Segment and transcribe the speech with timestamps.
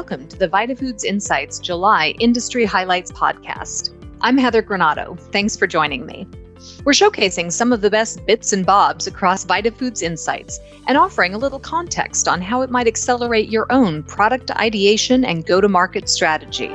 [0.00, 3.90] welcome to the VitaFoods Insights July Industry Highlights podcast.
[4.22, 5.20] I'm Heather Granado.
[5.30, 6.26] Thanks for joining me.
[6.86, 11.38] We're showcasing some of the best bits and bobs across VitaFoods Insights and offering a
[11.38, 16.08] little context on how it might accelerate your own product ideation and go to market
[16.08, 16.70] strategy.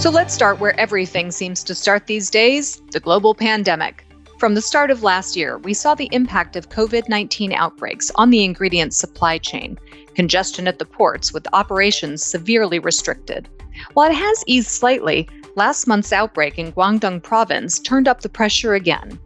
[0.00, 4.06] So let's start where everything seems to start these days the global pandemic.
[4.42, 8.30] From the start of last year, we saw the impact of COVID 19 outbreaks on
[8.30, 9.78] the ingredient supply chain,
[10.14, 13.48] congestion at the ports with operations severely restricted.
[13.94, 18.74] While it has eased slightly, last month's outbreak in Guangdong province turned up the pressure
[18.74, 19.18] again.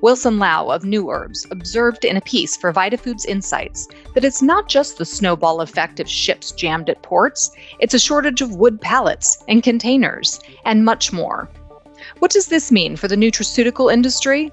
[0.00, 4.98] Wilson Lau of Nuherbs observed in a piece for VitaFoods Insights that it's not just
[4.98, 9.62] the snowball effect of ships jammed at ports, it's a shortage of wood pallets and
[9.62, 11.50] containers, and much more.
[12.18, 14.50] What does this mean for the nutraceutical industry?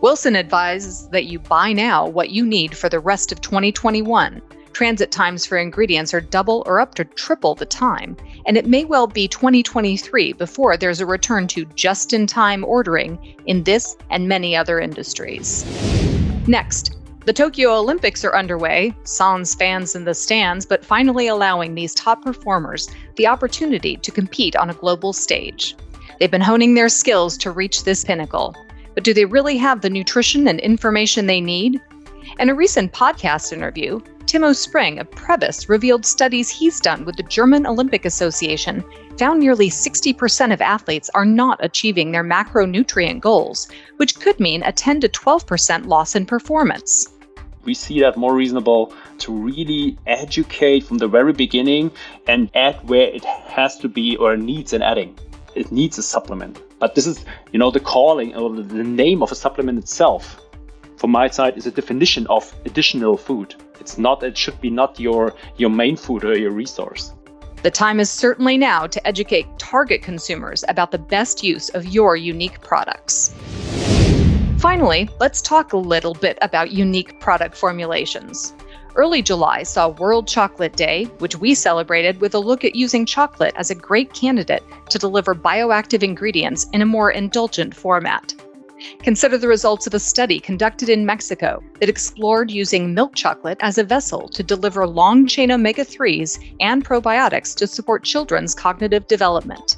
[0.00, 4.42] Wilson advises that you buy now what you need for the rest of 2021.
[4.72, 8.84] Transit times for ingredients are double or up to triple the time, and it may
[8.84, 14.28] well be 2023 before there's a return to just in time ordering in this and
[14.28, 15.64] many other industries.
[16.46, 21.94] Next, the Tokyo Olympics are underway, sans fans in the stands, but finally allowing these
[21.94, 25.76] top performers the opportunity to compete on a global stage.
[26.18, 28.56] They've been honing their skills to reach this pinnacle.
[28.94, 31.80] But do they really have the nutrition and information they need?
[32.38, 37.22] In a recent podcast interview, Timo Spring of Prebys revealed studies he's done with the
[37.24, 38.84] German Olympic Association
[39.18, 44.72] found nearly 60% of athletes are not achieving their macronutrient goals, which could mean a
[44.72, 47.08] 10 to 12% loss in performance.
[47.64, 51.90] We see that more reasonable to really educate from the very beginning
[52.26, 55.16] and add where it has to be or needs an adding
[55.54, 56.60] it needs a supplement.
[56.78, 60.40] But this is, you know, the calling or the name of a supplement itself.
[61.02, 63.56] From my side, is a definition of additional food.
[63.80, 64.22] It's not.
[64.22, 67.12] It should be not your your main food or your resource.
[67.64, 72.14] The time is certainly now to educate target consumers about the best use of your
[72.14, 73.34] unique products.
[74.58, 78.54] Finally, let's talk a little bit about unique product formulations.
[78.94, 83.54] Early July saw World Chocolate Day, which we celebrated with a look at using chocolate
[83.56, 88.34] as a great candidate to deliver bioactive ingredients in a more indulgent format.
[89.02, 93.78] Consider the results of a study conducted in Mexico that explored using milk chocolate as
[93.78, 99.76] a vessel to deliver long chain omega 3s and probiotics to support children's cognitive development.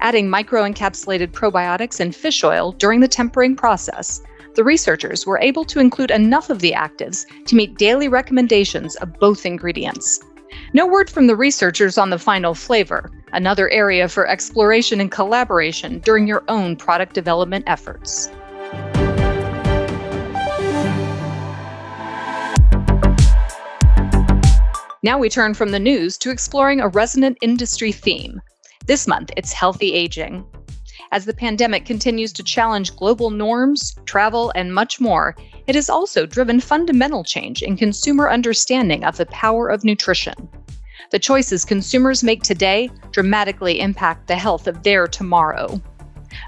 [0.00, 4.22] Adding microencapsulated probiotics and fish oil during the tempering process
[4.54, 9.12] the researchers were able to include enough of the actives to meet daily recommendations of
[9.18, 10.20] both ingredients.
[10.72, 15.98] No word from the researchers on the final flavor, another area for exploration and collaboration
[16.00, 18.30] during your own product development efforts.
[25.02, 28.42] Now we turn from the news to exploring a resonant industry theme.
[28.86, 30.44] This month, it's healthy aging.
[31.12, 35.34] As the pandemic continues to challenge global norms, travel, and much more,
[35.66, 40.48] it has also driven fundamental change in consumer understanding of the power of nutrition.
[41.10, 45.80] The choices consumers make today dramatically impact the health of their tomorrow.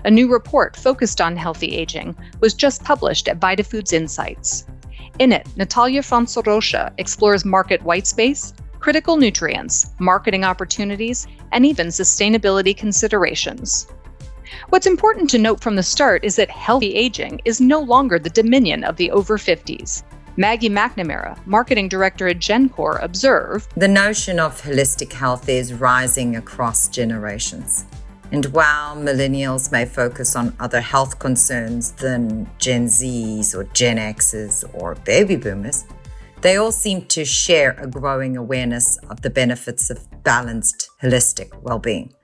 [0.04, 4.64] A new report focused on healthy aging was just published at VitaFoods Insights.
[5.18, 13.88] In it, Natalia Fonserocha explores market whitespace, critical nutrients, marketing opportunities, and even sustainability considerations.
[14.68, 18.30] What's important to note from the start is that healthy aging is no longer the
[18.30, 20.02] dominion of the over 50s.
[20.36, 26.88] Maggie McNamara, marketing director at Gencor, observed The notion of holistic health is rising across
[26.88, 27.84] generations.
[28.30, 34.64] And while millennials may focus on other health concerns than Gen Zs or Gen Xs
[34.72, 35.84] or baby boomers,
[36.40, 41.78] they all seem to share a growing awareness of the benefits of balanced, holistic well
[41.78, 42.14] being.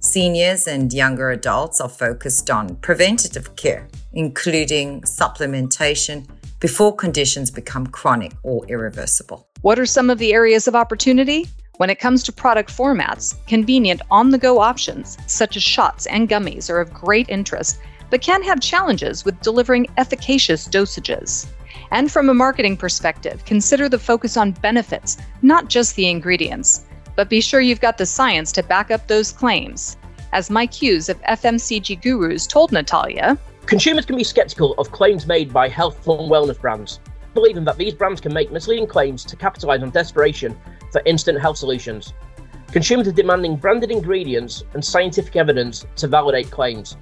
[0.00, 6.24] Seniors and younger adults are focused on preventative care, including supplementation
[6.60, 9.48] before conditions become chronic or irreversible.
[9.62, 11.48] What are some of the areas of opportunity?
[11.78, 16.28] When it comes to product formats, convenient on the go options, such as shots and
[16.28, 21.48] gummies, are of great interest, but can have challenges with delivering efficacious dosages.
[21.90, 26.84] And from a marketing perspective, consider the focus on benefits, not just the ingredients
[27.18, 29.96] but be sure you've got the science to back up those claims.
[30.32, 33.36] As Mike Hughes of FMCG Gurus told Natalia,
[33.66, 37.00] Consumers can be skeptical of claims made by health and wellness brands,
[37.34, 40.56] believing that these brands can make misleading claims to capitalize on desperation
[40.92, 42.14] for instant health solutions.
[42.70, 46.96] Consumers are demanding branded ingredients and scientific evidence to validate claims.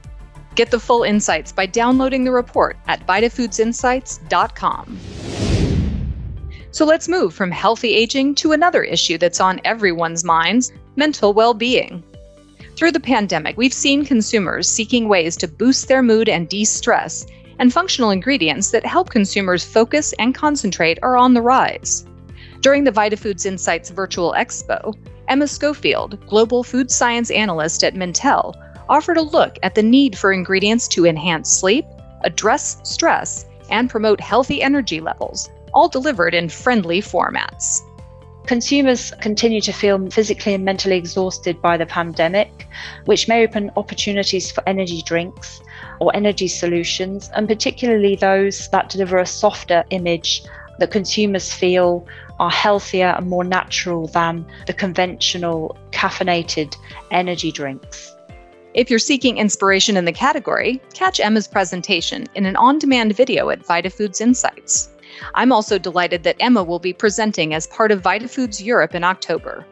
[0.54, 4.98] Get the full insights by downloading the report at VitaFoodsInsights.com.
[6.70, 11.54] So let's move from healthy aging to another issue that's on everyone's minds mental well
[11.54, 12.02] being.
[12.76, 17.26] Through the pandemic, we've seen consumers seeking ways to boost their mood and de stress,
[17.58, 22.04] and functional ingredients that help consumers focus and concentrate are on the rise.
[22.60, 24.94] During the VitaFoods Insights Virtual Expo,
[25.28, 28.54] Emma Schofield, Global Food Science Analyst at Mintel,
[28.88, 31.84] offered a look at the need for ingredients to enhance sleep,
[32.24, 37.82] address stress, and promote healthy energy levels, all delivered in friendly formats.
[38.46, 42.66] Consumers continue to feel physically and mentally exhausted by the pandemic,
[43.04, 45.60] which may open opportunities for energy drinks
[46.00, 50.42] or energy solutions, and particularly those that deliver a softer image
[50.78, 52.06] that consumers feel
[52.38, 56.74] are healthier and more natural than the conventional caffeinated
[57.10, 58.14] energy drinks.
[58.72, 63.50] If you're seeking inspiration in the category, catch Emma's presentation in an on demand video
[63.50, 64.90] at VitaFoods Insights.
[65.34, 69.66] I'm also delighted that Emma will be presenting as part of VitaFoods Europe in October.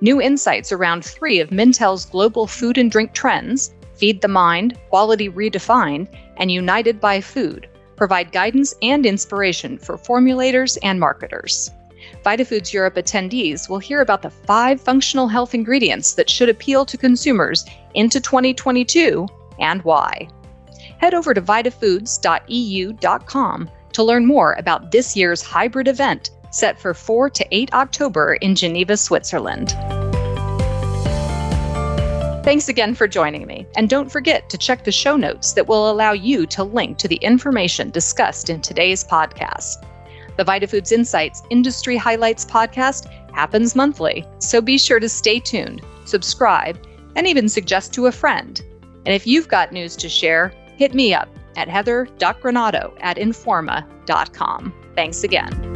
[0.00, 5.28] New insights around three of Mintel's global food and drink trends Feed the Mind, Quality
[5.28, 6.08] Redefined,
[6.38, 11.70] and United by Food provide guidance and inspiration for formulators and marketers.
[12.24, 16.96] VitaFoods Europe attendees will hear about the five functional health ingredients that should appeal to
[16.96, 19.26] consumers into 2022
[19.58, 20.26] and why.
[20.98, 27.30] Head over to vitafoods.eu.com to learn more about this year's hybrid event set for 4
[27.30, 29.70] to 8 October in Geneva, Switzerland.
[32.44, 35.90] Thanks again for joining me, and don't forget to check the show notes that will
[35.90, 39.86] allow you to link to the information discussed in today's podcast.
[40.36, 46.78] The VitaFoods Insights Industry Highlights podcast happens monthly, so be sure to stay tuned, subscribe,
[47.14, 48.60] and even suggest to a friend.
[49.04, 51.28] And if you've got news to share, hit me up
[51.60, 54.72] at heather.granado at informa.com.
[54.96, 55.69] Thanks again.